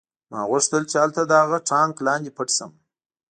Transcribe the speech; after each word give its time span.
ما 0.29 0.37
هم 0.43 0.47
غوښتل 0.51 0.83
چې 0.91 0.95
هلته 1.03 1.21
د 1.25 1.31
هغه 1.43 1.57
ټانک 1.69 1.93
لاندې 2.07 2.35
پټ 2.37 2.47
شم 2.57 2.71